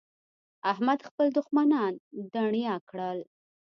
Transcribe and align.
احمد 0.71 0.99
خپل 1.09 1.27
دوښمنان 1.37 1.93
دڼيا 2.33 2.75
کړل. 2.89 3.19